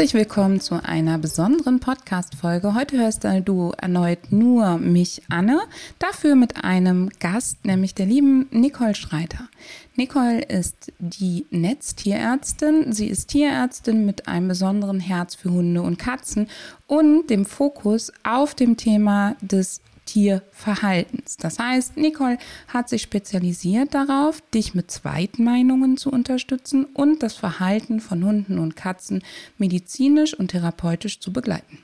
[0.00, 2.74] Herzlich willkommen zu einer besonderen Podcast-Folge.
[2.74, 5.60] Heute hörst du erneut nur mich, Anne,
[5.98, 9.50] dafür mit einem Gast, nämlich der lieben Nicole Schreiter.
[9.96, 12.94] Nicole ist die Netztierärztin.
[12.94, 16.48] Sie ist Tierärztin mit einem besonderen Herz für Hunde und Katzen
[16.86, 21.36] und dem Fokus auf dem Thema des Tierverhaltens.
[21.36, 28.00] Das heißt, Nicole hat sich spezialisiert darauf, dich mit Zweitmeinungen zu unterstützen und das Verhalten
[28.00, 29.22] von Hunden und Katzen
[29.56, 31.78] medizinisch und therapeutisch zu begleiten.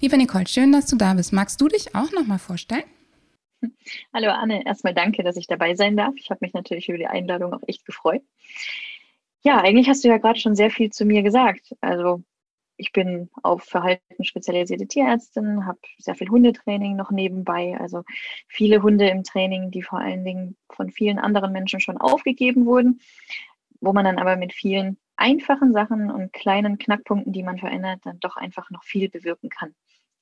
[0.00, 1.34] Liebe Nicole, schön, dass du da bist.
[1.34, 2.84] Magst du dich auch noch mal vorstellen?
[4.14, 6.14] Hallo Anne, erstmal danke, dass ich dabei sein darf.
[6.16, 8.22] Ich habe mich natürlich über die Einladung auch echt gefreut.
[9.42, 11.76] Ja, eigentlich hast du ja gerade schon sehr viel zu mir gesagt.
[11.82, 12.22] Also
[12.82, 18.02] ich bin auf Verhalten spezialisierte Tierärztin, habe sehr viel Hundetraining noch nebenbei, also
[18.48, 23.00] viele Hunde im Training, die vor allen Dingen von vielen anderen Menschen schon aufgegeben wurden,
[23.80, 28.18] wo man dann aber mit vielen einfachen Sachen und kleinen Knackpunkten, die man verändert, dann
[28.18, 29.76] doch einfach noch viel bewirken kann.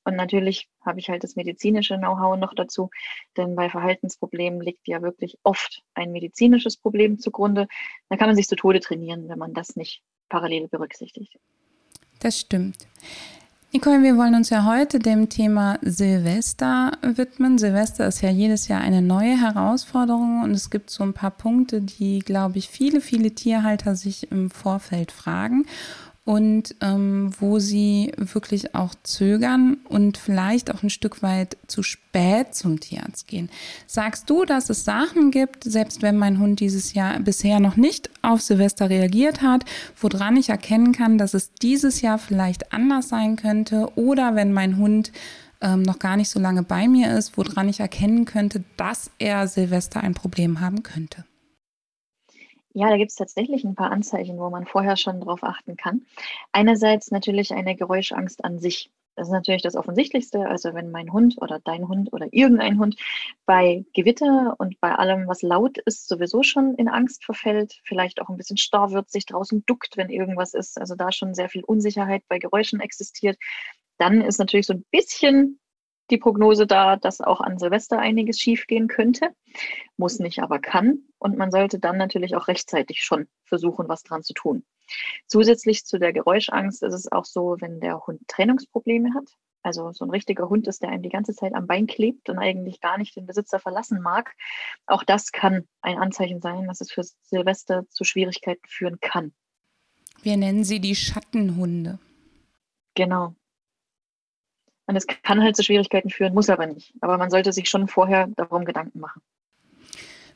[0.05, 2.91] Und natürlich habe ich halt das medizinische Know-how noch dazu,
[3.39, 7.69] denn bei Verhaltensproblemen liegt ja wirklich oft ein medizinisches Problem zugrunde.
[8.11, 11.39] Da kann man sich zu Tode trainieren, wenn man das nicht parallel berücksichtigt.
[12.21, 12.77] Das stimmt.
[13.73, 17.57] Nicole, wir wollen uns ja heute dem Thema Silvester widmen.
[17.57, 21.81] Silvester ist ja jedes Jahr eine neue Herausforderung und es gibt so ein paar Punkte,
[21.81, 25.67] die, glaube ich, viele, viele Tierhalter sich im Vorfeld fragen
[26.25, 32.55] und ähm, wo sie wirklich auch zögern und vielleicht auch ein Stück weit zu spät
[32.55, 33.49] zum Tierarzt gehen.
[33.87, 38.11] Sagst du, dass es Sachen gibt, selbst wenn mein Hund dieses Jahr bisher noch nicht
[38.23, 39.64] auf Silvester reagiert hat,
[39.98, 44.77] woran ich erkennen kann, dass es dieses Jahr vielleicht anders sein könnte oder wenn mein
[44.77, 45.13] Hund
[45.63, 49.48] ähm, noch gar nicht so lange bei mir ist, woran ich erkennen könnte, dass er
[49.48, 51.25] Silvester ein Problem haben könnte?
[52.73, 56.07] Ja, da gibt es tatsächlich ein paar Anzeichen, wo man vorher schon drauf achten kann.
[56.53, 58.91] Einerseits natürlich eine Geräuschangst an sich.
[59.17, 60.47] Das ist natürlich das Offensichtlichste.
[60.47, 62.97] Also wenn mein Hund oder dein Hund oder irgendein Hund
[63.45, 68.29] bei Gewitter und bei allem, was laut ist, sowieso schon in Angst verfällt, vielleicht auch
[68.29, 71.64] ein bisschen starr wird, sich draußen duckt, wenn irgendwas ist, also da schon sehr viel
[71.64, 73.36] Unsicherheit bei Geräuschen existiert,
[73.98, 75.60] dann ist natürlich so ein bisschen
[76.11, 79.31] die Prognose da, dass auch an Silvester einiges schiefgehen könnte,
[79.97, 81.05] muss nicht, aber kann.
[81.19, 84.65] Und man sollte dann natürlich auch rechtzeitig schon versuchen, was dran zu tun.
[85.27, 89.37] Zusätzlich zu der Geräuschangst ist es auch so, wenn der Hund Trennungsprobleme hat.
[89.63, 92.39] Also so ein richtiger Hund ist, der einem die ganze Zeit am Bein klebt und
[92.39, 94.35] eigentlich gar nicht den Besitzer verlassen mag.
[94.87, 99.33] Auch das kann ein Anzeichen sein, dass es für Silvester zu Schwierigkeiten führen kann.
[100.23, 101.98] Wir nennen sie die Schattenhunde.
[102.95, 103.35] Genau,
[104.90, 106.92] und es kann halt zu Schwierigkeiten führen, muss aber nicht.
[107.01, 109.23] Aber man sollte sich schon vorher darum Gedanken machen.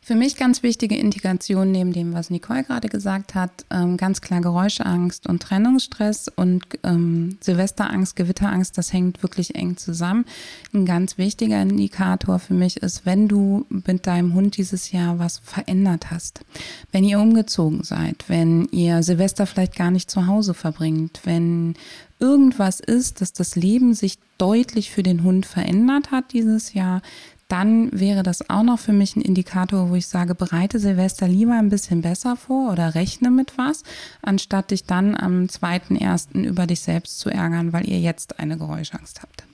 [0.00, 4.42] Für mich ganz wichtige Integration neben dem, was Nicole gerade gesagt hat, ähm, ganz klar
[4.42, 10.26] Geräuschangst und Trennungsstress und ähm, Silvesterangst, Gewitterangst, das hängt wirklich eng zusammen.
[10.74, 15.38] Ein ganz wichtiger Indikator für mich ist, wenn du mit deinem Hund dieses Jahr was
[15.38, 16.44] verändert hast,
[16.92, 21.76] wenn ihr umgezogen seid, wenn ihr Silvester vielleicht gar nicht zu Hause verbringt, wenn
[22.18, 27.02] irgendwas ist, dass das Leben sich deutlich für den Hund verändert hat dieses Jahr,
[27.48, 31.52] dann wäre das auch noch für mich ein Indikator, wo ich sage, bereite Silvester lieber
[31.52, 33.82] ein bisschen besser vor oder rechne mit was,
[34.22, 36.42] anstatt dich dann am 2.1.
[36.42, 39.44] über dich selbst zu ärgern, weil ihr jetzt eine Geräuschangst habt.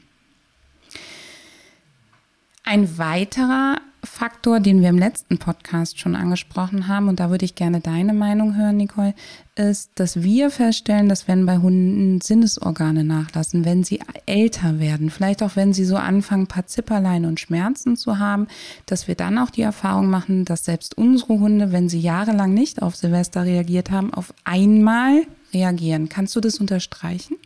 [2.64, 7.54] Ein weiterer Faktor, den wir im letzten Podcast schon angesprochen haben, und da würde ich
[7.54, 9.14] gerne deine Meinung hören, Nicole,
[9.56, 15.42] ist, dass wir feststellen, dass wenn bei Hunden Sinnesorgane nachlassen, wenn sie älter werden, vielleicht
[15.42, 18.46] auch wenn sie so anfangen, ein paar Zipperlein und Schmerzen zu haben,
[18.86, 22.82] dass wir dann auch die Erfahrung machen, dass selbst unsere Hunde, wenn sie jahrelang nicht
[22.82, 26.08] auf Silvester reagiert haben, auf einmal reagieren.
[26.08, 27.36] Kannst du das unterstreichen?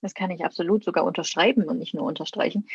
[0.00, 2.66] Das kann ich absolut sogar unterschreiben und nicht nur unterstreichen.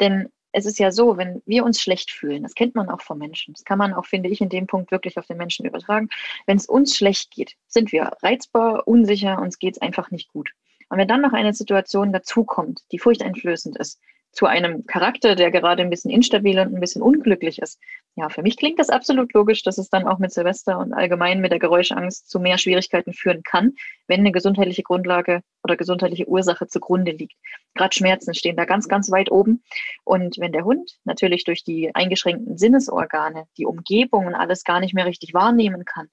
[0.00, 3.18] Denn es ist ja so, wenn wir uns schlecht fühlen, das kennt man auch vom
[3.18, 6.08] Menschen, das kann man auch, finde ich, in dem Punkt wirklich auf den Menschen übertragen.
[6.46, 10.50] Wenn es uns schlecht geht, sind wir reizbar, unsicher, uns geht es einfach nicht gut.
[10.88, 14.00] Und wenn dann noch eine Situation dazukommt, die furchteinflößend ist,
[14.32, 17.80] zu einem Charakter, der gerade ein bisschen instabil und ein bisschen unglücklich ist.
[18.16, 21.40] Ja, für mich klingt das absolut logisch, dass es dann auch mit Silvester und allgemein
[21.40, 23.74] mit der Geräuschangst zu mehr Schwierigkeiten führen kann,
[24.06, 27.34] wenn eine gesundheitliche Grundlage oder gesundheitliche Ursache zugrunde liegt.
[27.74, 29.62] Gerade Schmerzen stehen da ganz, ganz weit oben.
[30.04, 34.94] Und wenn der Hund natürlich durch die eingeschränkten Sinnesorgane die Umgebung und alles gar nicht
[34.94, 36.08] mehr richtig wahrnehmen kann,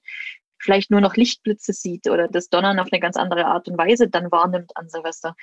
[0.58, 4.08] vielleicht nur noch Lichtblitze sieht oder das Donnern auf eine ganz andere Art und Weise
[4.08, 5.36] dann wahrnimmt an Silvester,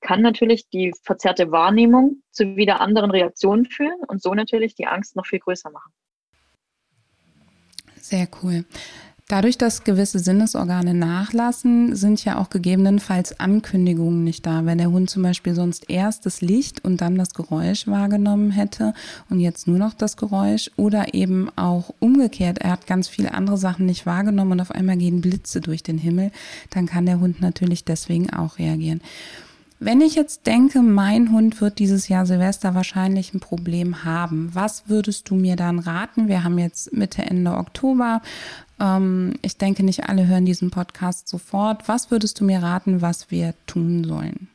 [0.00, 5.16] kann natürlich die verzerrte Wahrnehmung zu wieder anderen Reaktionen führen und so natürlich die Angst
[5.16, 5.92] noch viel größer machen.
[8.00, 8.64] Sehr cool.
[9.28, 14.64] Dadurch, dass gewisse Sinnesorgane nachlassen, sind ja auch gegebenenfalls Ankündigungen nicht da.
[14.66, 18.94] Wenn der Hund zum Beispiel sonst erst das Licht und dann das Geräusch wahrgenommen hätte
[19.28, 23.58] und jetzt nur noch das Geräusch oder eben auch umgekehrt, er hat ganz viele andere
[23.58, 26.30] Sachen nicht wahrgenommen und auf einmal gehen Blitze durch den Himmel,
[26.70, 29.00] dann kann der Hund natürlich deswegen auch reagieren.
[29.78, 34.88] Wenn ich jetzt denke, mein Hund wird dieses Jahr Silvester wahrscheinlich ein Problem haben, was
[34.88, 36.28] würdest du mir dann raten?
[36.28, 38.22] Wir haben jetzt Mitte, Ende Oktober.
[38.80, 41.88] Ähm, ich denke, nicht alle hören diesen Podcast sofort.
[41.88, 44.48] Was würdest du mir raten, was wir tun sollen?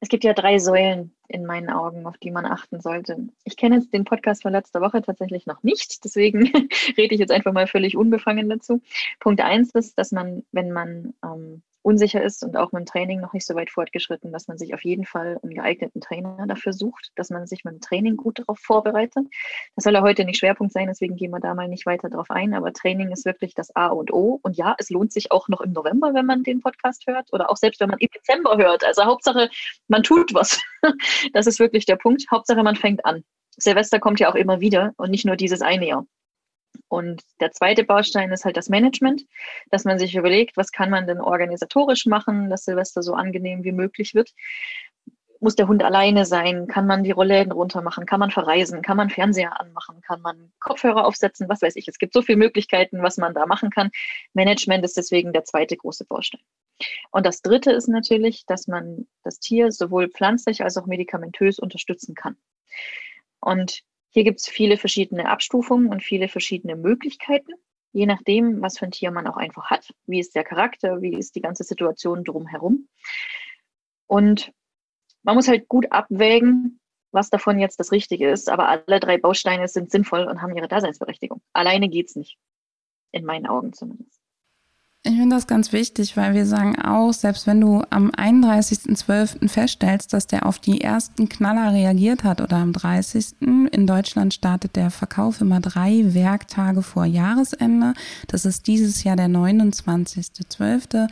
[0.00, 3.28] Es gibt ja drei Säulen in meinen Augen, auf die man achten sollte.
[3.44, 6.46] Ich kenne jetzt den Podcast von letzter Woche tatsächlich noch nicht, deswegen
[6.96, 8.80] rede ich jetzt einfach mal völlig unbefangen dazu.
[9.20, 13.20] Punkt eins ist, dass man, wenn man ähm, unsicher ist und auch mit dem Training
[13.20, 16.72] noch nicht so weit fortgeschritten, dass man sich auf jeden Fall einen geeigneten Trainer dafür
[16.72, 19.26] sucht, dass man sich mit dem Training gut darauf vorbereitet.
[19.74, 22.30] Das soll ja heute nicht Schwerpunkt sein, deswegen gehen wir da mal nicht weiter drauf
[22.30, 24.38] ein, aber Training ist wirklich das A und O.
[24.42, 27.50] Und ja, es lohnt sich auch noch im November, wenn man den Podcast hört oder
[27.50, 28.84] auch selbst wenn man im Dezember hört.
[28.84, 29.50] Also Hauptsache,
[29.88, 30.60] man tut was.
[31.32, 32.24] Das ist wirklich der Punkt.
[32.30, 33.24] Hauptsache, man fängt an.
[33.56, 36.06] Silvester kommt ja auch immer wieder und nicht nur dieses eine Jahr.
[36.88, 39.24] Und der zweite Baustein ist halt das Management,
[39.70, 43.72] dass man sich überlegt, was kann man denn organisatorisch machen, dass Silvester so angenehm wie
[43.72, 44.32] möglich wird.
[45.40, 46.66] Muss der Hund alleine sein?
[46.66, 48.06] Kann man die Rollläden runter machen?
[48.06, 48.82] Kann man verreisen?
[48.82, 50.00] Kann man Fernseher anmachen?
[50.00, 51.48] Kann man Kopfhörer aufsetzen?
[51.48, 51.86] Was weiß ich.
[51.86, 53.90] Es gibt so viele Möglichkeiten, was man da machen kann.
[54.32, 56.40] Management ist deswegen der zweite große Baustein.
[57.12, 62.14] Und das dritte ist natürlich, dass man das Tier sowohl pflanzlich als auch medikamentös unterstützen
[62.16, 62.36] kann.
[63.40, 67.52] Und hier gibt es viele verschiedene Abstufungen und viele verschiedene Möglichkeiten,
[67.92, 69.92] je nachdem, was für ein Tier man auch einfach hat.
[70.06, 72.88] Wie ist der Charakter, wie ist die ganze Situation drumherum.
[74.06, 74.52] Und
[75.22, 76.80] man muss halt gut abwägen,
[77.12, 78.48] was davon jetzt das Richtige ist.
[78.48, 81.42] Aber alle drei Bausteine sind sinnvoll und haben ihre Daseinsberechtigung.
[81.52, 82.38] Alleine geht es nicht.
[83.12, 84.17] In meinen Augen zumindest.
[85.08, 89.48] Ich finde das ganz wichtig, weil wir sagen auch, selbst wenn du am 31.12.
[89.48, 93.36] feststellst, dass der auf die ersten Knaller reagiert hat oder am 30.
[93.40, 97.94] in Deutschland startet der Verkauf immer drei Werktage vor Jahresende.
[98.26, 101.08] Das ist dieses Jahr der 29.12.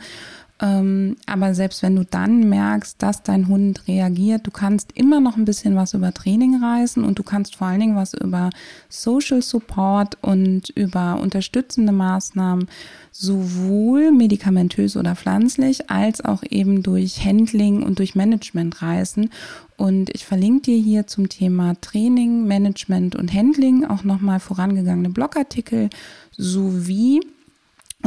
[0.59, 5.37] Ähm, aber selbst wenn du dann merkst, dass dein Hund reagiert, du kannst immer noch
[5.37, 8.49] ein bisschen was über Training reißen und du kannst vor allen Dingen was über
[8.89, 12.67] Social Support und über unterstützende Maßnahmen
[13.11, 19.29] sowohl medikamentös oder pflanzlich als auch eben durch Handling und durch Management reißen.
[19.75, 25.91] Und ich verlinke dir hier zum Thema Training, Management und Handling auch nochmal vorangegangene Blogartikel
[26.35, 27.21] sowie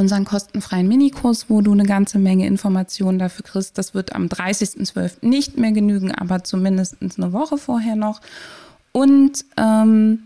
[0.01, 3.79] unseren kostenfreien Minikurs, wo du eine ganze Menge Informationen dafür kriegst.
[3.79, 5.27] Das wird am 30.12.
[5.27, 8.21] nicht mehr genügen, aber zumindest eine Woche vorher noch.
[8.93, 10.21] Und ähm,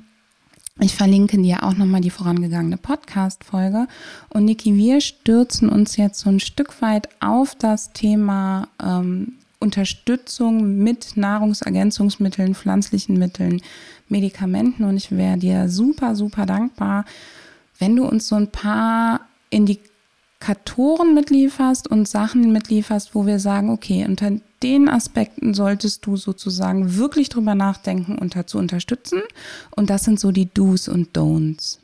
[0.80, 3.86] ich verlinke dir auch nochmal die vorangegangene Podcast-Folge.
[4.30, 10.78] Und Niki, wir stürzen uns jetzt so ein Stück weit auf das Thema ähm, Unterstützung
[10.78, 13.62] mit Nahrungsergänzungsmitteln, pflanzlichen Mitteln,
[14.08, 14.84] Medikamenten.
[14.84, 17.04] Und ich wäre dir super, super dankbar,
[17.78, 19.20] wenn du uns so ein paar
[19.54, 24.32] Indikatoren mitlieferst und Sachen mitlieferst, wo wir sagen, okay, unter
[24.62, 29.22] den Aspekten solltest du sozusagen wirklich drüber nachdenken und dazu unterstützen.
[29.76, 31.78] Und das sind so die Do's und Don'ts.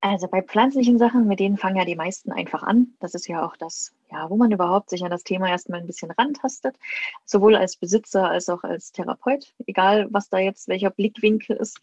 [0.00, 2.94] Also bei pflanzlichen Sachen, mit denen fangen ja die meisten einfach an.
[3.00, 5.88] Das ist ja auch das, ja, wo man überhaupt sich an das Thema erstmal ein
[5.88, 6.76] bisschen rantastet,
[7.24, 11.80] sowohl als Besitzer als auch als Therapeut, egal was da jetzt welcher Blickwinkel ist.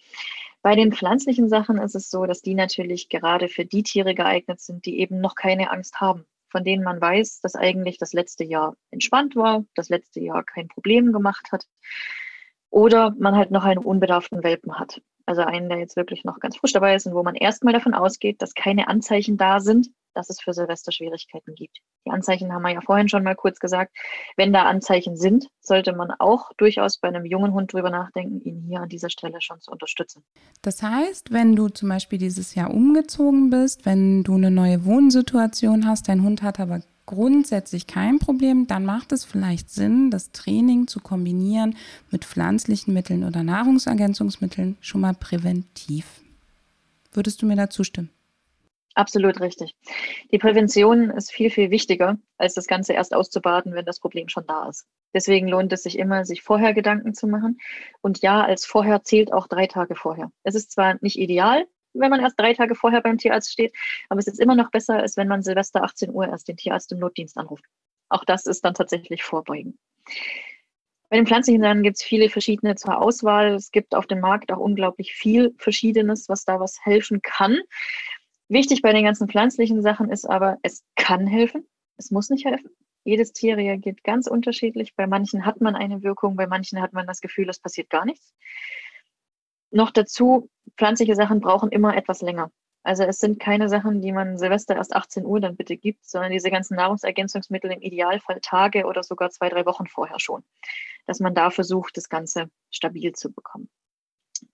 [0.61, 4.61] Bei den pflanzlichen Sachen ist es so, dass die natürlich gerade für die Tiere geeignet
[4.61, 8.45] sind, die eben noch keine Angst haben, von denen man weiß, dass eigentlich das letzte
[8.45, 11.67] Jahr entspannt war, das letzte Jahr kein Problem gemacht hat
[12.69, 15.01] oder man halt noch einen unbedarften Welpen hat.
[15.25, 17.93] Also einen, der jetzt wirklich noch ganz frisch dabei ist und wo man erstmal davon
[17.93, 21.79] ausgeht, dass keine Anzeichen da sind, dass es für Silvester Schwierigkeiten gibt.
[22.05, 23.95] Die Anzeichen haben wir ja vorhin schon mal kurz gesagt.
[24.37, 28.63] Wenn da Anzeichen sind, sollte man auch durchaus bei einem jungen Hund drüber nachdenken, ihn
[28.67, 30.23] hier an dieser Stelle schon zu unterstützen.
[30.61, 35.87] Das heißt, wenn du zum Beispiel dieses Jahr umgezogen bist, wenn du eine neue Wohnsituation
[35.87, 40.87] hast, dein Hund hat aber grundsätzlich kein Problem, dann macht es vielleicht Sinn, das Training
[40.87, 41.75] zu kombinieren
[42.11, 46.05] mit pflanzlichen Mitteln oder Nahrungsergänzungsmitteln schon mal präventiv.
[47.11, 48.09] Würdest du mir da zustimmen?
[48.95, 49.75] Absolut richtig.
[50.31, 54.45] Die Prävention ist viel, viel wichtiger, als das Ganze erst auszubaden, wenn das Problem schon
[54.47, 54.87] da ist.
[55.13, 57.57] Deswegen lohnt es sich immer, sich vorher Gedanken zu machen.
[58.01, 60.31] Und ja, als vorher zählt auch drei Tage vorher.
[60.43, 63.73] Es ist zwar nicht ideal, wenn man erst drei Tage vorher beim Tierarzt steht.
[64.09, 66.91] Aber es ist immer noch besser, als wenn man Silvester 18 Uhr erst den Tierarzt
[66.91, 67.65] im Notdienst anruft.
[68.09, 69.77] Auch das ist dann tatsächlich Vorbeugen.
[71.09, 73.53] Bei den pflanzlichen Sachen gibt es viele verschiedene zur Auswahl.
[73.53, 77.59] Es gibt auf dem Markt auch unglaublich viel Verschiedenes, was da was helfen kann.
[78.47, 81.67] Wichtig bei den ganzen pflanzlichen Sachen ist aber, es kann helfen.
[81.97, 82.69] Es muss nicht helfen.
[83.03, 84.95] Jedes Tier reagiert ganz unterschiedlich.
[84.95, 88.05] Bei manchen hat man eine Wirkung, bei manchen hat man das Gefühl, es passiert gar
[88.05, 88.33] nichts.
[89.75, 92.49] Noch dazu, pflanzliche Sachen brauchen immer etwas länger.
[92.83, 96.31] Also es sind keine Sachen, die man Silvester erst 18 Uhr dann bitte gibt, sondern
[96.31, 100.45] diese ganzen Nahrungsergänzungsmittel im Idealfall Tage oder sogar zwei, drei Wochen vorher schon,
[101.07, 103.67] dass man da versucht, das Ganze stabil zu bekommen.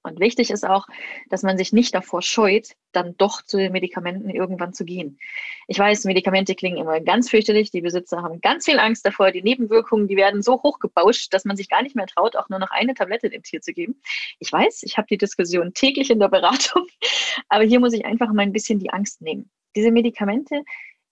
[0.04, 0.88] Und wichtig ist auch,
[1.30, 5.20] dass man sich nicht davor scheut, dann doch zu den Medikamenten irgendwann zu gehen.
[5.68, 7.72] Ich weiß, Medikamente klingen immer ganz fürchterlich.
[7.72, 9.32] Die Besitzer haben ganz viel Angst davor.
[9.32, 12.60] Die Nebenwirkungen, die werden so hochgebauscht, dass man sich gar nicht mehr traut, auch nur
[12.60, 14.02] noch eine Tablette dem Tier zu geben.
[14.40, 16.88] Ich weiß, ich habe die Diskussion täglich in der Beratung,
[17.50, 19.50] aber hier muss ich einfach mal ein bisschen die Angst nehmen.
[19.76, 20.64] Diese Medikamente,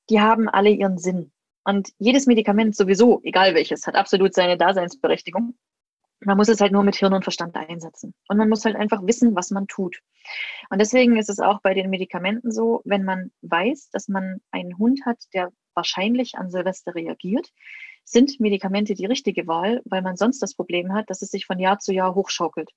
[0.10, 1.32] die haben alle ihren Sinn.
[1.64, 5.56] Und jedes Medikament sowieso, egal welches, hat absolut seine Daseinsberechtigung.
[6.22, 8.14] Man muss es halt nur mit Hirn und Verstand einsetzen.
[8.28, 10.00] Und man muss halt einfach wissen, was man tut.
[10.70, 14.78] Und deswegen ist es auch bei den Medikamenten so, wenn man weiß, dass man einen
[14.78, 17.50] Hund hat, der wahrscheinlich an Silvester reagiert,
[18.04, 21.60] sind Medikamente die richtige Wahl, weil man sonst das Problem hat, dass es sich von
[21.60, 22.70] Jahr zu Jahr hochschaukelt.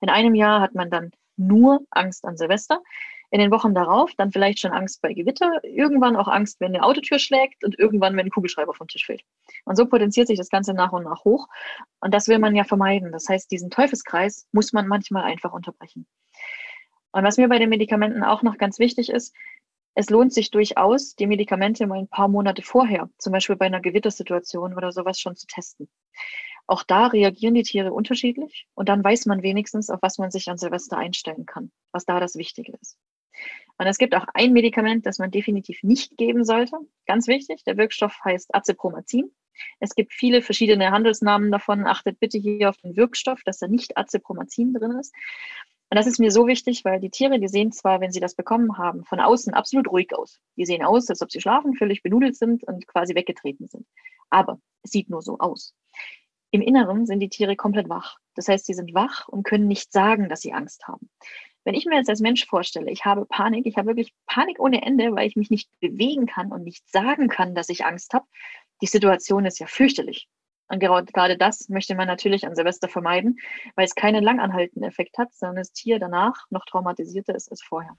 [0.00, 2.82] In einem Jahr hat man dann nur Angst an Silvester
[3.30, 6.84] in den Wochen darauf dann vielleicht schon Angst bei Gewitter, irgendwann auch Angst, wenn eine
[6.84, 9.22] Autotür schlägt und irgendwann, wenn ein Kugelschreiber vom Tisch fällt.
[9.64, 11.48] Und so potenziert sich das Ganze nach und nach hoch.
[12.00, 13.12] Und das will man ja vermeiden.
[13.12, 16.06] Das heißt, diesen Teufelskreis muss man manchmal einfach unterbrechen.
[17.12, 19.34] Und was mir bei den Medikamenten auch noch ganz wichtig ist,
[19.94, 23.80] es lohnt sich durchaus, die Medikamente mal ein paar Monate vorher, zum Beispiel bei einer
[23.80, 25.88] Gewittersituation oder sowas schon zu testen.
[26.68, 30.48] Auch da reagieren die Tiere unterschiedlich und dann weiß man wenigstens, auf was man sich
[30.48, 32.96] an Silvester einstellen kann, was da das Wichtige ist.
[33.80, 36.76] Und es gibt auch ein Medikament, das man definitiv nicht geben sollte.
[37.06, 39.30] Ganz wichtig, der Wirkstoff heißt Acepromazin.
[39.78, 41.86] Es gibt viele verschiedene Handelsnamen davon.
[41.86, 45.14] Achtet bitte hier auf den Wirkstoff, dass da nicht Acepromazin drin ist.
[45.88, 48.34] Und das ist mir so wichtig, weil die Tiere, die sehen zwar, wenn sie das
[48.34, 50.42] bekommen haben, von außen absolut ruhig aus.
[50.58, 53.86] Die sehen aus, als ob sie schlafen, völlig benudelt sind und quasi weggetreten sind.
[54.28, 55.74] Aber es sieht nur so aus.
[56.50, 58.18] Im Inneren sind die Tiere komplett wach.
[58.34, 61.08] Das heißt, sie sind wach und können nicht sagen, dass sie Angst haben.
[61.64, 64.82] Wenn ich mir jetzt als Mensch vorstelle, ich habe Panik, ich habe wirklich Panik ohne
[64.82, 68.26] Ende, weil ich mich nicht bewegen kann und nicht sagen kann, dass ich Angst habe,
[68.80, 70.28] die Situation ist ja fürchterlich.
[70.68, 73.38] Und gerade das möchte man natürlich an Silvester vermeiden,
[73.74, 77.96] weil es keinen langanhaltenden Effekt hat, sondern das Tier danach noch traumatisierter ist als vorher.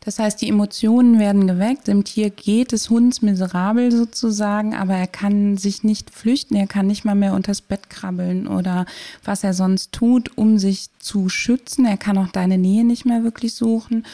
[0.00, 1.88] Das heißt, die Emotionen werden geweckt.
[1.88, 6.54] Dem Tier geht es Hunds miserabel sozusagen, aber er kann sich nicht flüchten.
[6.56, 8.86] Er kann nicht mal mehr unters Bett krabbeln oder
[9.24, 11.84] was er sonst tut, um sich zu schützen.
[11.84, 14.04] Er kann auch deine Nähe nicht mehr wirklich suchen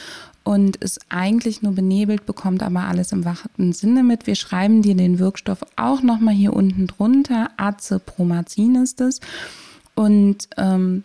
[0.43, 4.27] und ist eigentlich nur benebelt, bekommt aber alles im wachen Sinne mit.
[4.27, 7.51] Wir schreiben dir den Wirkstoff auch nochmal hier unten drunter.
[7.57, 9.21] Azepromazin ist es.
[9.95, 11.05] Und ähm,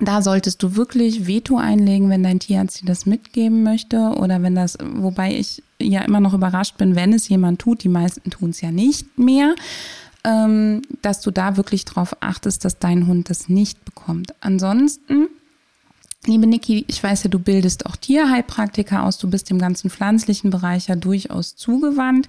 [0.00, 4.54] da solltest du wirklich Veto einlegen, wenn dein Tierarzt dir das mitgeben möchte oder wenn
[4.54, 8.50] das, wobei ich ja immer noch überrascht bin, wenn es jemand tut, die meisten tun
[8.50, 9.54] es ja nicht mehr,
[10.24, 14.34] ähm, dass du da wirklich drauf achtest, dass dein Hund das nicht bekommt.
[14.40, 15.28] Ansonsten
[16.26, 20.50] Liebe Niki, ich weiß ja, du bildest auch Tierheilpraktiker aus, du bist dem ganzen pflanzlichen
[20.50, 22.26] Bereich ja durchaus zugewandt.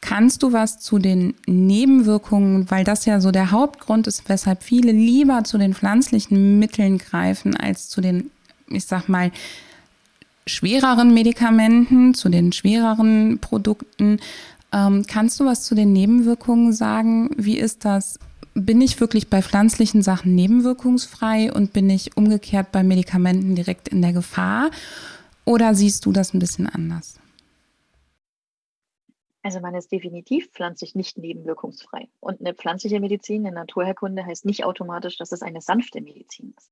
[0.00, 4.92] Kannst du was zu den Nebenwirkungen, weil das ja so der Hauptgrund ist, weshalb viele
[4.92, 8.30] lieber zu den pflanzlichen Mitteln greifen als zu den,
[8.68, 9.32] ich sag mal,
[10.46, 14.20] schwereren Medikamenten, zu den schwereren Produkten.
[14.72, 17.30] Ähm, kannst du was zu den Nebenwirkungen sagen?
[17.36, 18.18] Wie ist das?
[18.54, 24.00] Bin ich wirklich bei pflanzlichen Sachen nebenwirkungsfrei und bin ich umgekehrt bei Medikamenten direkt in
[24.00, 24.70] der Gefahr?
[25.44, 27.14] Oder siehst du das ein bisschen anders?
[29.48, 32.10] Also man ist definitiv pflanzlich nicht nebenwirkungsfrei.
[32.20, 36.70] Und eine pflanzliche Medizin, eine Naturherkunde heißt nicht automatisch, dass es eine sanfte Medizin ist.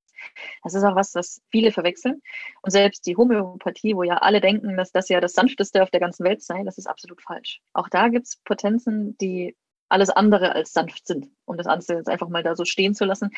[0.63, 2.21] Das ist auch was, was viele verwechseln.
[2.61, 6.01] Und selbst die Homöopathie, wo ja alle denken, dass das ja das sanfteste auf der
[6.01, 7.63] ganzen Welt sei, das ist absolut falsch.
[7.73, 9.57] Auch da gibt es Potenzen, die
[9.89, 13.07] alles andere als sanft sind, um das Ganze jetzt einfach mal da so stehen zu
[13.07, 13.31] lassen.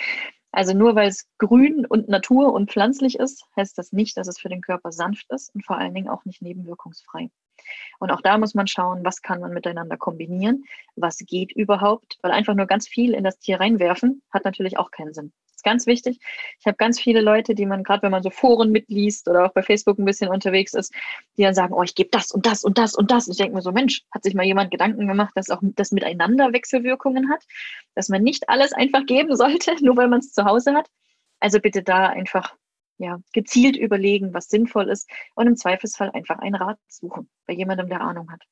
[0.50, 4.40] Also nur weil es grün und Natur und pflanzlich ist, heißt das nicht, dass es
[4.40, 7.30] für den Körper sanft ist und vor allen Dingen auch nicht nebenwirkungsfrei.
[7.98, 10.64] Und auch da muss man schauen, was kann man miteinander kombinieren,
[10.96, 14.90] was geht überhaupt, weil einfach nur ganz viel in das Tier reinwerfen, hat natürlich auch
[14.90, 15.32] keinen Sinn.
[15.46, 16.20] Das ist ganz wichtig.
[16.60, 19.52] Ich habe ganz viele Leute, die man, gerade wenn man so Foren mitliest oder auch
[19.52, 20.94] bei Facebook ein bisschen unterwegs ist,
[21.36, 23.26] die dann sagen, oh, ich gebe das und das und das und das.
[23.26, 25.90] Und ich denke mir so, Mensch, hat sich mal jemand Gedanken gemacht, dass auch das
[25.90, 27.42] miteinander Wechselwirkungen hat,
[27.96, 30.88] dass man nicht alles einfach geben sollte, nur weil man es zu Hause hat.
[31.40, 32.54] Also bitte da einfach
[32.98, 37.88] ja, gezielt überlegen, was sinnvoll ist und im Zweifelsfall einfach einen Rat suchen bei jemandem,
[37.88, 38.42] der Ahnung hat.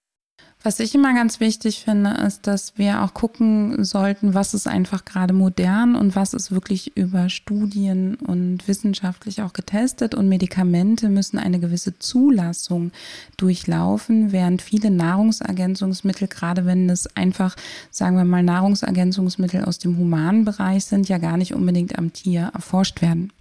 [0.62, 5.04] Was ich immer ganz wichtig finde, ist, dass wir auch gucken sollten, was ist einfach
[5.04, 10.14] gerade modern und was ist wirklich über Studien und wissenschaftlich auch getestet.
[10.14, 12.90] Und Medikamente müssen eine gewisse Zulassung
[13.36, 17.54] durchlaufen, während viele Nahrungsergänzungsmittel, gerade wenn es einfach,
[17.90, 22.50] sagen wir mal, Nahrungsergänzungsmittel aus dem humanen Bereich sind, ja gar nicht unbedingt am Tier
[22.52, 23.32] erforscht werden.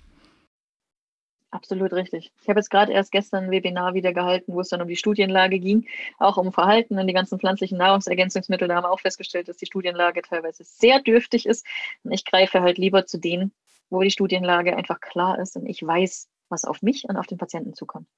[1.55, 2.33] Absolut richtig.
[2.41, 4.97] Ich habe jetzt gerade erst gestern ein Webinar wieder gehalten, wo es dann um die
[4.97, 5.87] Studienlage ging,
[6.19, 8.67] auch um Verhalten und die ganzen pflanzlichen Nahrungsergänzungsmittel.
[8.67, 11.65] Da haben wir auch festgestellt, dass die Studienlage teilweise sehr dürftig ist.
[12.03, 13.53] Und ich greife halt lieber zu denen,
[13.89, 17.37] wo die Studienlage einfach klar ist und ich weiß, was auf mich und auf den
[17.37, 18.09] Patienten zukommt.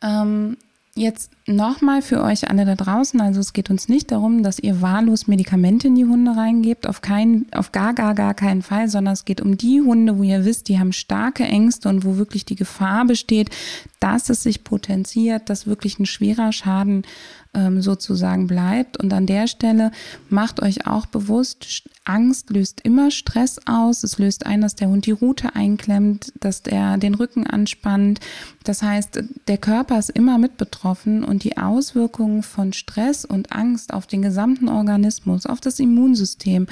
[0.00, 0.56] Ähm,
[0.96, 3.20] Jetzt nochmal für euch alle da draußen.
[3.20, 6.86] Also es geht uns nicht darum, dass ihr wahllos Medikamente in die Hunde reingebt.
[6.86, 10.22] Auf keinen, auf gar, gar, gar keinen Fall, sondern es geht um die Hunde, wo
[10.22, 13.50] ihr wisst, die haben starke Ängste und wo wirklich die Gefahr besteht,
[13.98, 17.02] dass es sich potenziert, dass wirklich ein schwerer Schaden
[17.54, 18.96] ähm, sozusagen bleibt.
[18.96, 19.90] Und an der Stelle
[20.28, 24.04] macht euch auch bewusst, Angst löst immer Stress aus.
[24.04, 28.20] Es löst ein, dass der Hund die Rute einklemmt, dass der den Rücken anspannt.
[28.64, 33.94] Das heißt, der Körper ist immer mit betroffen und die Auswirkungen von Stress und Angst
[33.94, 36.66] auf den gesamten Organismus, auf das Immunsystem,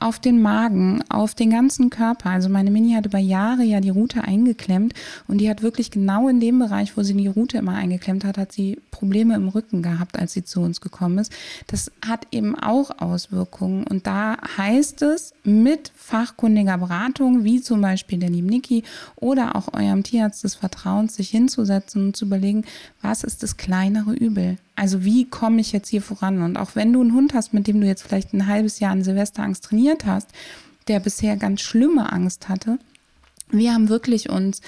[0.00, 2.30] auf den Magen, auf den ganzen Körper.
[2.30, 4.94] Also meine Mini hat über Jahre ja die Rute eingeklemmt
[5.26, 8.38] und die hat wirklich genau in dem Bereich, wo sie die Rute immer eingeklemmt hat,
[8.38, 11.30] hat sie Probleme im Rücken gehabt, als sie zu uns gekommen ist.
[11.66, 18.18] Das hat eben auch Auswirkungen und da heißt es, mit fachkundiger Beratung, wie zum Beispiel
[18.18, 18.82] der lieben Niki
[19.16, 22.64] oder auch eurem Tierarzt des Vertrauens, sich hinzusetzen und zu überlegen,
[23.02, 24.56] was ist das kleinere Übel?
[24.76, 26.42] Also wie komme ich jetzt hier voran?
[26.42, 28.92] Und auch wenn du einen Hund hast, mit dem du jetzt vielleicht ein halbes Jahr
[28.92, 30.28] an Silvesterangst trainiert hast,
[30.86, 32.78] der bisher ganz schlimme Angst hatte,
[33.50, 34.60] wir haben wirklich uns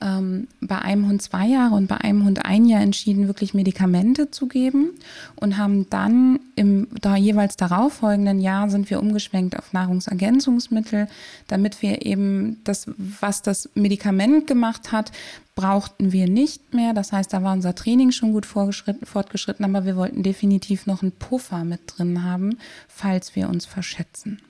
[0.00, 4.30] ähm, bei einem Hund zwei Jahre und bei einem Hund ein Jahr entschieden, wirklich Medikamente
[4.30, 4.90] zu geben
[5.36, 11.08] und haben dann im da jeweils darauffolgenden Jahr sind wir umgeschwenkt auf Nahrungsergänzungsmittel,
[11.48, 15.12] damit wir eben das, was das Medikament gemacht hat,
[15.54, 16.94] brauchten wir nicht mehr.
[16.94, 21.12] Das heißt, da war unser Training schon gut fortgeschritten, aber wir wollten definitiv noch einen
[21.12, 22.58] Puffer mit drin haben,
[22.88, 24.40] falls wir uns verschätzen.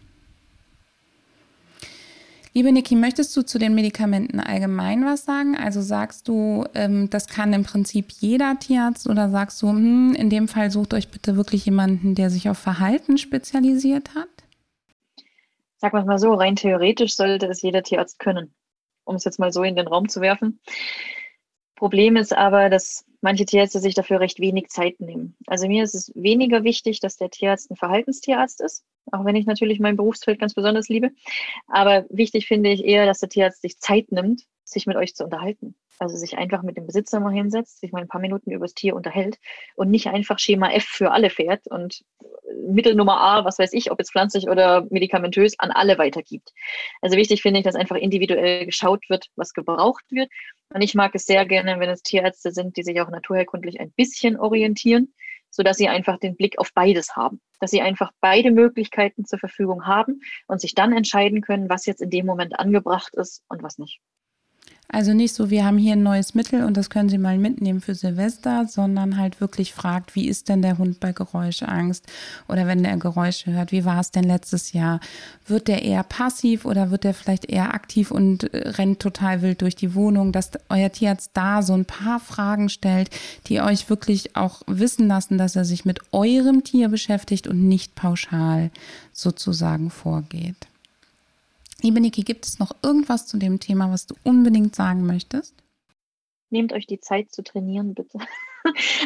[2.52, 5.56] Liebe Niki, möchtest du zu den Medikamenten allgemein was sagen?
[5.56, 10.30] Also sagst du, ähm, das kann im Prinzip jeder Tierarzt oder sagst du, hm, in
[10.30, 14.28] dem Fall sucht euch bitte wirklich jemanden, der sich auf Verhalten spezialisiert hat?
[15.76, 18.52] Sag mal so, rein theoretisch sollte es jeder Tierarzt können,
[19.04, 20.58] um es jetzt mal so in den Raum zu werfen.
[21.80, 25.34] Problem ist aber, dass manche Tierärzte sich dafür recht wenig Zeit nehmen.
[25.46, 29.46] Also mir ist es weniger wichtig, dass der Tierarzt ein Verhaltenstierarzt ist, auch wenn ich
[29.46, 31.10] natürlich mein Berufsfeld ganz besonders liebe.
[31.68, 35.24] Aber wichtig finde ich eher, dass der Tierarzt sich Zeit nimmt, sich mit euch zu
[35.24, 35.74] unterhalten.
[36.00, 38.72] Also sich einfach mit dem Besitzer mal hinsetzt, sich mal ein paar Minuten über das
[38.72, 39.38] Tier unterhält
[39.76, 42.02] und nicht einfach Schema F für alle fährt und
[42.66, 46.52] Mittelnummer A, was weiß ich, ob jetzt pflanzlich oder medikamentös, an alle weitergibt.
[47.02, 50.30] Also wichtig finde ich, dass einfach individuell geschaut wird, was gebraucht wird.
[50.72, 53.92] Und ich mag es sehr gerne, wenn es Tierärzte sind, die sich auch naturherkundlich ein
[53.92, 55.12] bisschen orientieren
[55.50, 59.86] sodass sie einfach den Blick auf beides haben, dass sie einfach beide Möglichkeiten zur Verfügung
[59.86, 63.78] haben und sich dann entscheiden können, was jetzt in dem Moment angebracht ist und was
[63.78, 64.00] nicht.
[64.92, 67.80] Also nicht so, wir haben hier ein neues Mittel und das können Sie mal mitnehmen
[67.80, 72.04] für Silvester, sondern halt wirklich fragt, wie ist denn der Hund bei Geräuschangst
[72.48, 74.98] oder wenn der Geräusche hört, wie war es denn letztes Jahr?
[75.46, 79.62] Wird der eher passiv oder wird der vielleicht eher aktiv und äh, rennt total wild
[79.62, 80.32] durch die Wohnung?
[80.32, 83.10] Dass euer Tierarzt da so ein paar Fragen stellt,
[83.46, 87.94] die euch wirklich auch wissen lassen, dass er sich mit eurem Tier beschäftigt und nicht
[87.94, 88.72] pauschal
[89.12, 90.69] sozusagen vorgeht.
[91.82, 95.54] Liebe Niki, gibt es noch irgendwas zu dem Thema, was du unbedingt sagen möchtest?
[96.50, 98.18] Nehmt euch die Zeit zu trainieren, bitte.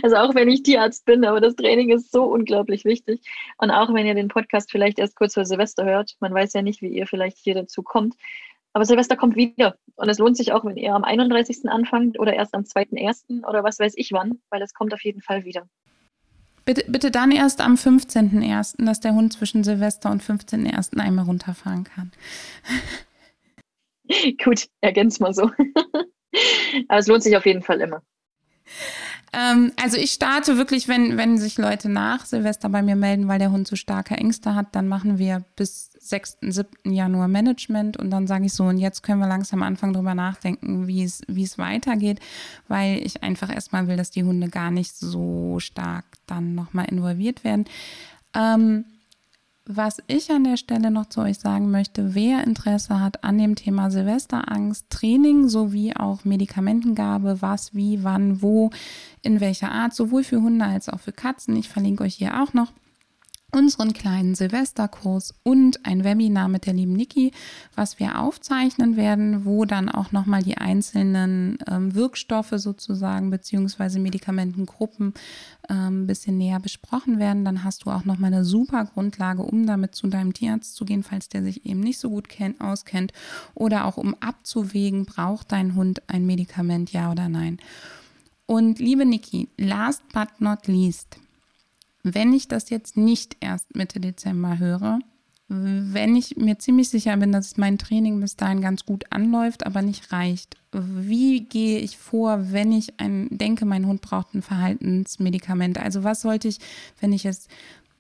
[0.03, 3.21] Also auch wenn ich Tierarzt bin, aber das Training ist so unglaublich wichtig.
[3.57, 6.63] Und auch wenn ihr den Podcast vielleicht erst kurz vor Silvester hört, man weiß ja
[6.63, 8.17] nicht, wie ihr vielleicht hier dazu kommt.
[8.73, 9.77] Aber Silvester kommt wieder.
[9.95, 11.69] Und es lohnt sich auch, wenn ihr am 31.
[11.71, 13.47] anfangt oder erst am 2.1.
[13.49, 15.69] oder was weiß ich wann, weil es kommt auf jeden Fall wieder.
[16.65, 20.99] Bitte, bitte dann erst am 15.01., dass der Hund zwischen Silvester und 15.01.
[20.99, 22.11] einmal runterfahren kann.
[24.43, 25.51] Gut, ergänzt mal so.
[26.89, 28.03] Aber es lohnt sich auf jeden Fall immer.
[29.35, 33.39] Ähm, also ich starte wirklich, wenn, wenn sich Leute nach Silvester bei mir melden, weil
[33.39, 36.93] der Hund so starke Ängste hat, dann machen wir bis 6., 7.
[36.93, 40.87] Januar Management und dann sage ich so, und jetzt können wir langsam anfangen, darüber nachdenken,
[40.87, 42.21] wie es, wie es weitergeht,
[42.69, 47.43] weil ich einfach erstmal will, dass die Hunde gar nicht so stark dann nochmal involviert
[47.45, 47.65] werden.
[48.35, 48.85] Ähm,
[49.67, 53.55] was ich an der Stelle noch zu euch sagen möchte, wer Interesse hat an dem
[53.55, 58.71] Thema Silvesterangst, Training sowie auch Medikamentengabe, was, wie, wann, wo,
[59.23, 61.57] in welcher Art, sowohl für Hunde als auch für Katzen.
[61.57, 62.73] Ich verlinke euch hier auch noch
[63.55, 67.31] unseren kleinen Silvesterkurs und ein Webinar mit der lieben Niki,
[67.77, 75.15] was wir aufzeichnen werden, wo dann auch nochmal die einzelnen ähm, Wirkstoffe sozusagen beziehungsweise Medikamentengruppen
[75.69, 77.45] ein ähm, bisschen näher besprochen werden.
[77.45, 81.05] Dann hast du auch nochmal eine super Grundlage, um damit zu deinem Tierarzt zu gehen,
[81.05, 83.13] falls der sich eben nicht so gut kennt, auskennt
[83.55, 87.59] oder auch um abzuwägen, braucht dein Hund ein Medikament, ja oder nein.
[88.47, 91.19] Und liebe Niki, last but not least,
[92.05, 95.01] wenn ich das jetzt nicht erst Mitte Dezember höre,
[95.49, 99.83] wenn ich mir ziemlich sicher bin, dass mein Training bis dahin ganz gut anläuft, aber
[99.83, 105.79] nicht reicht, wie gehe ich vor, wenn ich ein, denke, mein Hund braucht ein Verhaltensmedikament?
[105.79, 106.59] Also was sollte ich,
[107.01, 107.49] wenn ich es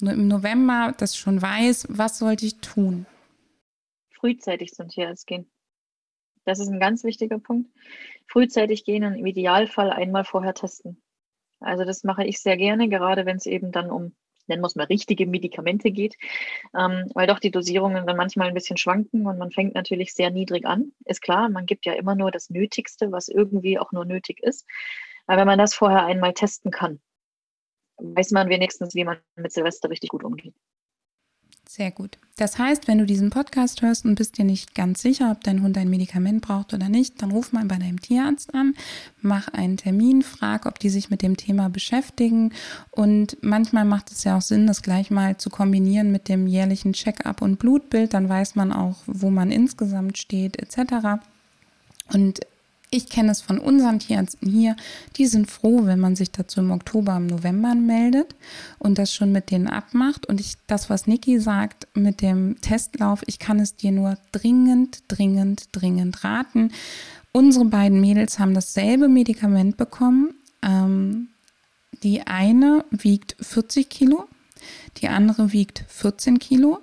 [0.00, 3.06] im November das schon weiß, was sollte ich tun?
[4.10, 5.46] Frühzeitig zum Tierarzt gehen.
[6.44, 7.70] Das ist ein ganz wichtiger Punkt.
[8.26, 11.00] Frühzeitig gehen und im Idealfall einmal vorher testen.
[11.64, 14.14] Also das mache ich sehr gerne, gerade wenn es eben dann um,
[14.46, 16.16] nennen wir es mal, richtige Medikamente geht,
[16.78, 20.30] ähm, weil doch die Dosierungen dann manchmal ein bisschen schwanken und man fängt natürlich sehr
[20.30, 20.92] niedrig an.
[21.04, 24.66] Ist klar, man gibt ja immer nur das Nötigste, was irgendwie auch nur nötig ist.
[25.26, 27.00] Aber wenn man das vorher einmal testen kann,
[27.98, 30.54] weiß man wenigstens, wie man mit Silvester richtig gut umgeht.
[31.66, 32.18] Sehr gut.
[32.36, 35.62] Das heißt, wenn du diesen Podcast hörst und bist dir nicht ganz sicher, ob dein
[35.62, 38.74] Hund ein Medikament braucht oder nicht, dann ruf mal bei deinem Tierarzt an,
[39.20, 42.52] mach einen Termin, frag, ob die sich mit dem Thema beschäftigen.
[42.90, 46.92] Und manchmal macht es ja auch Sinn, das gleich mal zu kombinieren mit dem jährlichen
[46.92, 48.14] Check-up und Blutbild.
[48.14, 51.22] Dann weiß man auch, wo man insgesamt steht, etc.
[52.12, 52.40] Und
[52.94, 54.76] ich kenne es von unseren Tierärzten hier,
[55.16, 58.36] die sind froh, wenn man sich dazu im Oktober, im November meldet
[58.78, 60.26] und das schon mit denen abmacht.
[60.26, 65.02] Und ich, das, was Niki sagt mit dem Testlauf, ich kann es dir nur dringend,
[65.08, 66.70] dringend, dringend raten.
[67.32, 70.34] Unsere beiden Mädels haben dasselbe Medikament bekommen.
[70.62, 71.28] Ähm,
[72.04, 74.28] die eine wiegt 40 Kilo
[74.98, 76.78] die andere wiegt 14 Kilo.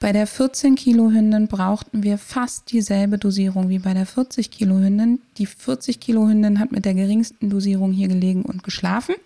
[0.00, 4.76] Bei der 14 Kilo Hündin brauchten wir fast dieselbe Dosierung wie bei der 40 Kilo
[4.76, 5.20] Hündin.
[5.36, 9.16] Die 40 Kilo Hündin hat mit der geringsten Dosierung hier gelegen und geschlafen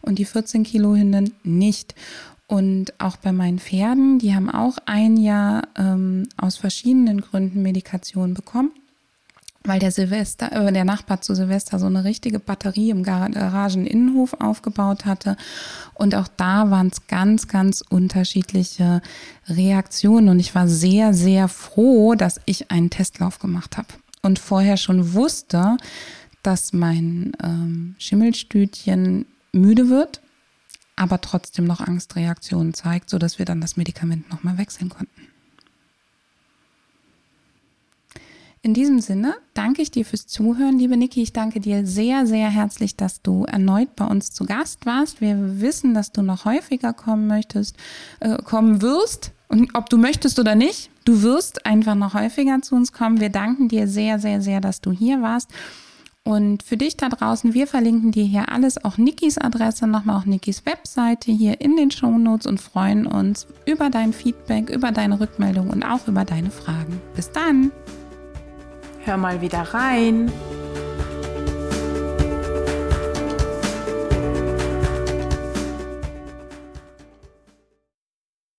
[0.00, 1.94] und die 14 Kilo Hündin nicht.
[2.46, 8.34] Und auch bei meinen Pferden, die haben auch ein Jahr ähm, aus verschiedenen Gründen Medikation
[8.34, 8.72] bekommen
[9.64, 15.04] weil der Silvester, äh, der Nachbar zu Silvester so eine richtige Batterie im Garageninnenhof aufgebaut
[15.04, 15.36] hatte.
[15.94, 19.02] Und auch da waren es ganz, ganz unterschiedliche
[19.48, 20.30] Reaktionen.
[20.30, 23.88] Und ich war sehr, sehr froh, dass ich einen Testlauf gemacht habe
[24.22, 25.76] und vorher schon wusste,
[26.42, 30.22] dass mein ähm, Schimmelstütchen müde wird,
[30.96, 35.28] aber trotzdem noch Angstreaktionen zeigt, sodass wir dann das Medikament nochmal wechseln konnten.
[38.62, 41.22] In diesem Sinne danke ich dir fürs Zuhören, liebe Niki.
[41.22, 45.22] Ich danke dir sehr, sehr herzlich, dass du erneut bei uns zu Gast warst.
[45.22, 47.76] Wir wissen, dass du noch häufiger kommen möchtest,
[48.20, 49.32] äh, kommen wirst.
[49.48, 53.18] Und ob du möchtest oder nicht, du wirst einfach noch häufiger zu uns kommen.
[53.18, 55.50] Wir danken dir sehr, sehr, sehr, dass du hier warst.
[56.22, 60.26] Und für dich da draußen, wir verlinken dir hier alles, auch Nikis Adresse, nochmal auch
[60.26, 65.18] Nikis Webseite hier in den Show Notes und freuen uns über dein Feedback, über deine
[65.18, 67.00] Rückmeldung und auch über deine Fragen.
[67.16, 67.72] Bis dann!
[69.04, 70.30] Hör mal wieder rein.